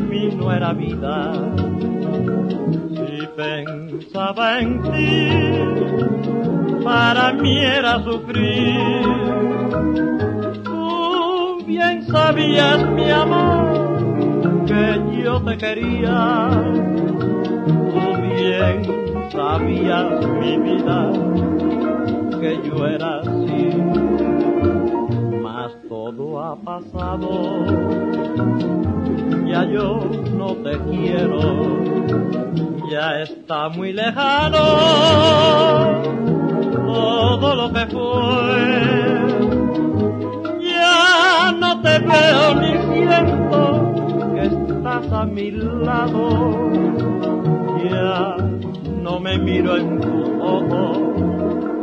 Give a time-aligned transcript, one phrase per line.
[0.00, 1.32] Mí no era vida.
[2.90, 5.28] Si pensaba en ti,
[6.84, 9.02] para mí era sufrir.
[10.64, 16.48] Tú bien sabías, mi amor, que yo te quería.
[17.66, 18.82] Tú bien
[19.30, 21.12] sabías, mi vida,
[22.40, 24.09] que yo era así
[26.20, 27.64] todo ha pasado.
[29.46, 30.00] Ya yo
[30.36, 31.40] no te quiero,
[32.90, 34.58] ya está muy lejano
[36.86, 38.70] todo lo que fue.
[40.70, 43.60] Ya no te veo ni siento
[44.34, 46.70] que estás a mi lado.
[47.90, 48.36] Ya
[49.02, 50.98] no me miro en tus ojos,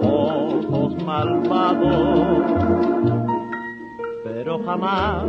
[0.03, 2.56] ojos malvados
[4.65, 5.25] jamás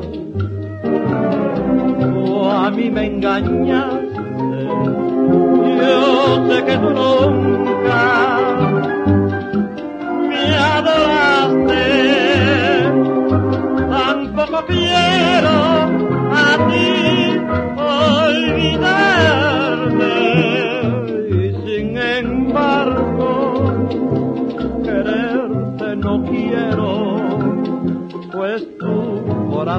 [0.83, 4.19] tú a mí me engañaste.
[5.79, 7.68] Yo sé que tú nunca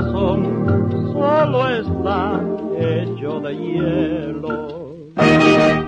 [0.04, 2.42] solo está
[2.80, 4.80] hecho de hielo.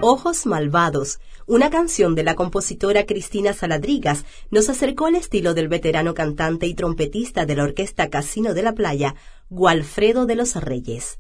[0.01, 6.13] Ojos Malvados, una canción de la compositora Cristina Saladrigas, nos acercó al estilo del veterano
[6.13, 9.15] cantante y trompetista de la orquesta Casino de la Playa,
[9.49, 11.19] Gualfredo de los Reyes.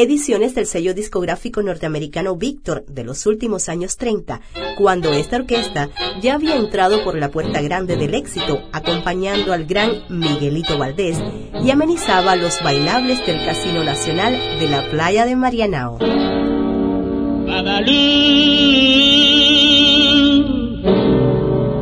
[0.00, 4.40] Ediciones del sello discográfico norteamericano Victor de los últimos años 30,
[4.76, 5.90] cuando esta orquesta
[6.22, 11.18] ya había entrado por la puerta grande del éxito, acompañando al gran Miguelito Valdés
[11.64, 15.98] y amenizaba los bailables del Casino Nacional de la Playa de Marianao.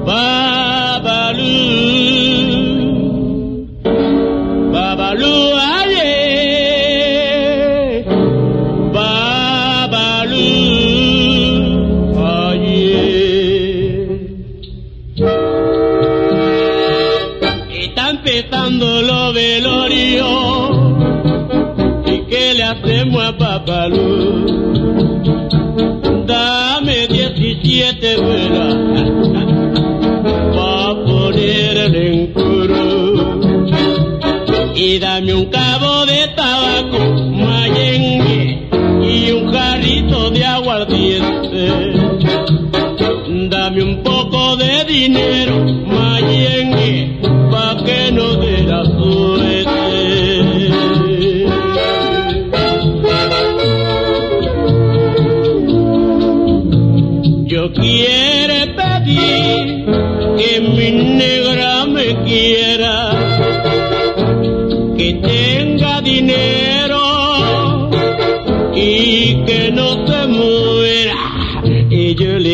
[0.06, 1.96] Babalú,
[34.94, 36.98] dame un cabo de tabaco,
[37.33, 38.68] mayengue
[39.03, 41.62] y un jarrito de aguardiente.
[43.48, 45.56] Dame un poco de dinero,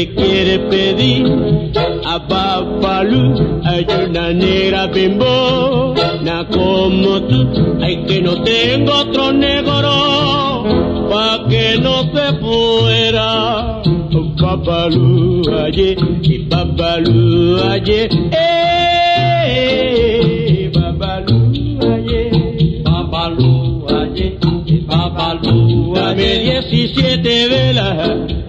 [0.02, 1.72] le quiero pedir
[2.04, 7.48] a Babalú, a hay una negra bimbona como tú,
[7.80, 10.64] ay que no tengo otro negro
[11.10, 13.82] pa' que no se fuera.
[14.42, 19.50] Papalú ayer y papalú ayer, eh,
[20.74, 21.38] papalú
[21.94, 24.38] ayer, papalú ayer,
[24.86, 28.42] papalú ayer, diecisiete velas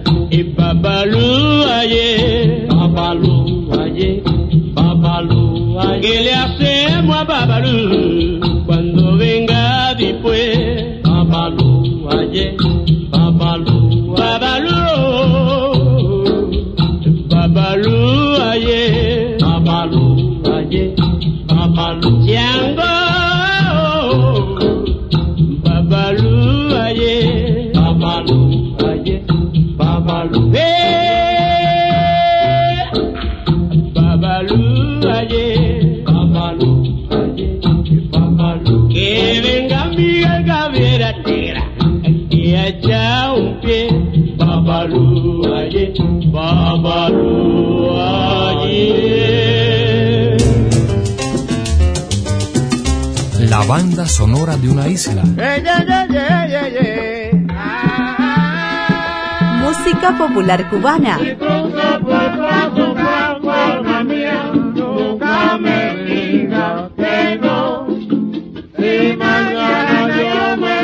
[53.48, 55.22] La banda sonora de una isla.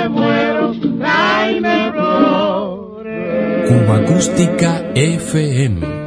[0.09, 3.69] Muero, tráeme flores.
[3.69, 6.01] Cuba Acústica FM.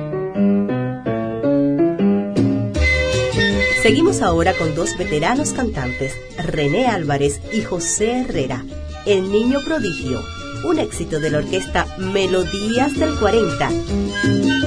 [3.82, 8.64] Seguimos ahora con dos veteranos cantantes, René Álvarez y José Herrera,
[9.06, 10.22] El Niño Prodigio,
[10.64, 14.63] un éxito de la orquesta Melodías del 40.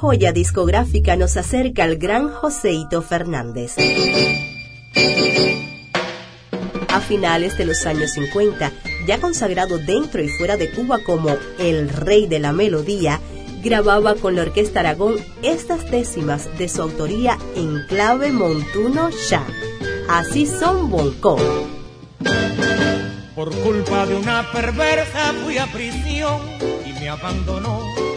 [0.00, 3.74] Joya discográfica nos acerca al gran Joseito Fernández.
[6.88, 8.72] A finales de los años 50,
[9.08, 13.20] ya consagrado dentro y fuera de Cuba como el rey de la melodía,
[13.60, 19.44] grababa con la Orquesta Aragón estas décimas de su autoría en clave montuno ya.
[20.08, 21.38] Así son Bonco.
[23.34, 26.40] Por culpa de una perversa fui a prisión
[26.86, 28.07] y me abandonó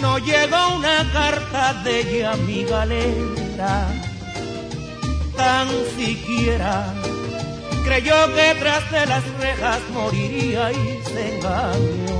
[0.00, 3.88] no llegó una carta de ella a mi galera,
[5.36, 6.92] tan siquiera
[7.86, 12.16] creyó que tras de las rejas moriría y se engañó.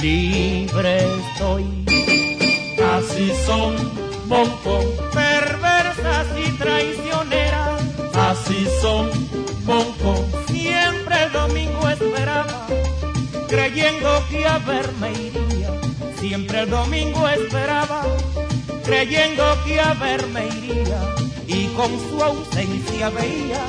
[0.00, 1.84] Libre estoy,
[2.96, 3.74] así son,
[4.28, 7.82] poco perversas y traicioneras,
[8.14, 9.10] así son,
[9.66, 12.66] poco siempre el domingo esperaba,
[13.48, 15.72] creyendo que a verme iría,
[16.18, 18.04] siempre el domingo esperaba,
[18.84, 21.00] creyendo que a verme iría,
[21.46, 23.64] y con su ausencia veía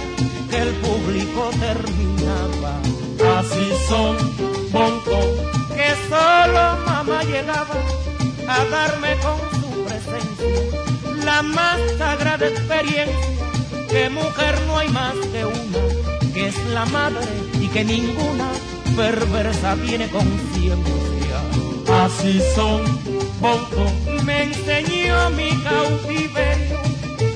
[0.50, 2.80] que el público terminaba.
[3.40, 4.18] Así son,
[4.72, 5.20] Bonco,
[5.76, 7.76] que solo mamá llegaba
[8.48, 10.78] a darme con su presencia
[11.28, 13.16] la más sagrada experiencia,
[13.90, 17.28] que mujer no hay más que una, que es la madre
[17.60, 18.50] y que ninguna
[18.96, 21.17] perversa viene con ciencia.
[22.04, 22.84] Así son,
[24.26, 26.82] me enseñó mi cautiverio,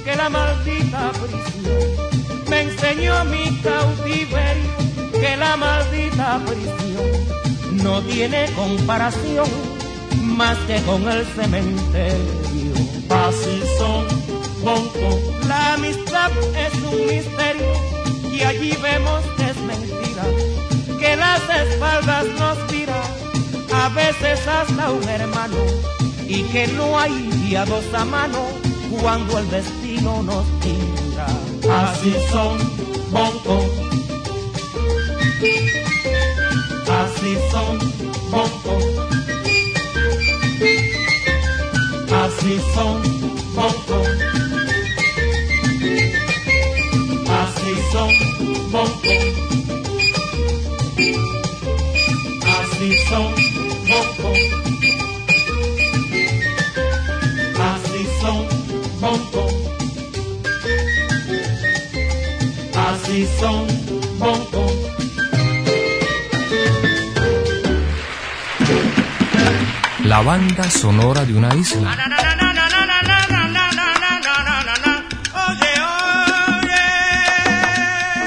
[0.03, 2.11] que la maldita prisión
[2.49, 4.81] me enseñó mi cautiverio
[5.21, 9.47] que la maldita prisión no tiene comparación
[10.23, 12.73] más que con el cementerio.
[13.09, 14.05] Así son.
[15.47, 16.31] La amistad
[16.65, 17.73] es un misterio
[18.31, 20.23] y allí vemos que es mentira,
[20.99, 22.80] que las espaldas nos tira,
[23.81, 25.57] a veces hasta un hermano,
[26.27, 28.39] y que no hay guiados a mano
[29.01, 31.25] cuando el destino nos tira
[31.69, 32.57] así son,
[33.11, 33.65] bonco.
[36.87, 37.79] Así son,
[38.31, 38.77] bonco.
[42.21, 43.01] Así son,
[43.55, 44.01] bonco.
[47.39, 48.11] Así son,
[48.71, 49.13] bonco.
[52.59, 53.50] Así son.
[70.05, 71.95] La banda sonora de una isla.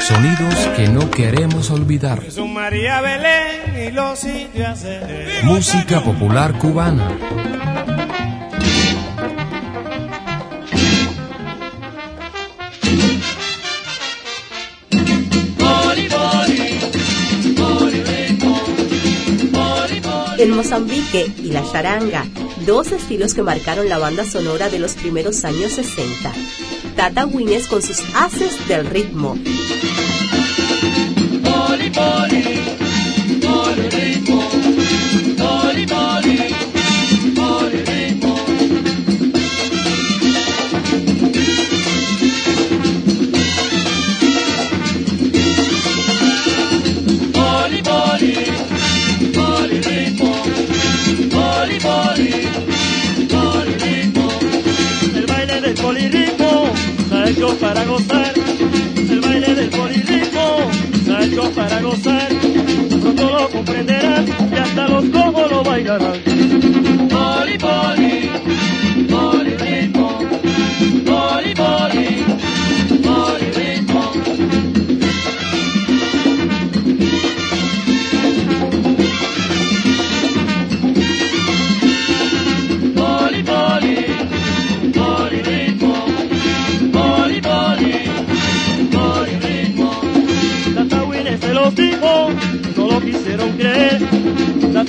[0.00, 2.20] Sonidos que no queremos olvidar.
[2.46, 4.24] María Belén y los
[5.42, 7.93] Música popular cubana.
[20.44, 22.26] El Mozambique y la charanga,
[22.66, 26.34] dos estilos que marcaron la banda sonora de los primeros años 60.
[26.94, 29.38] Tata Wines con sus haces del ritmo.
[63.64, 66.83] Comprenderán y hasta los cojos lo bailarán.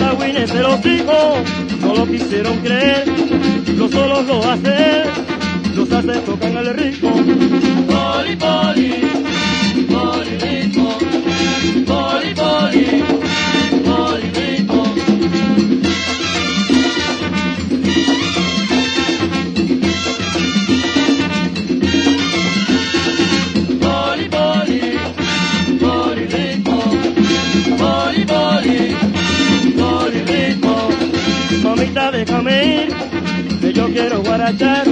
[0.05, 1.35] Tatawines se los dijo,
[1.81, 3.07] no lo quisieron creer.
[3.75, 5.09] Los solos lo hace él,
[5.75, 7.09] los hace tocan el ritmo.
[7.11, 9.01] Poli, poli,
[9.87, 10.97] polirritmo.
[11.87, 13.14] Poli, poli,
[32.47, 32.93] Ir,
[33.59, 34.85] que yo quiero guarachar.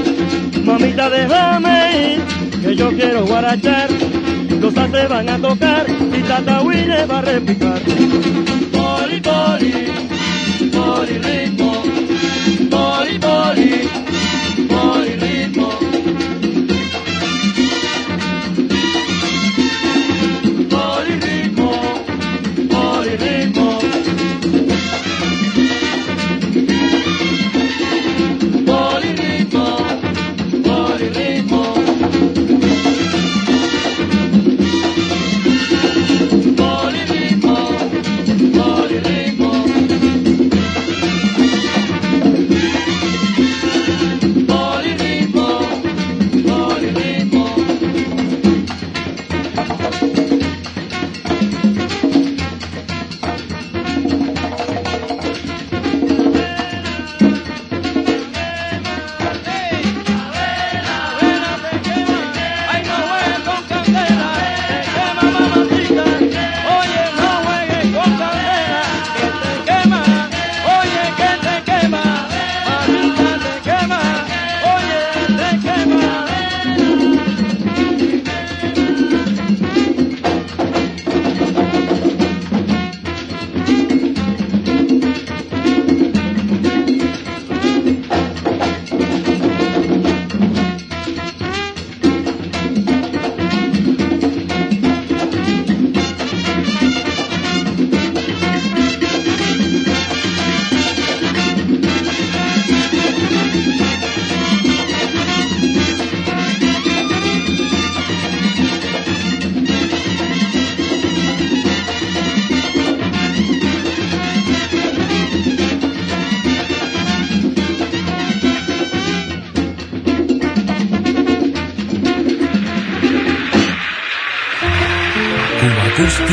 [0.63, 2.22] Mamita, déjame ir,
[2.62, 3.89] que yo quiero guarachar.
[4.60, 7.81] Los haces van a tocar y Tata Willy va a repicar.
[8.72, 9.74] Poli, poli,
[10.72, 11.83] polirritmo.
[12.72, 13.89] Poli, poli,
[14.69, 15.69] polirritmo.
[15.69, 16.02] Polirritmo,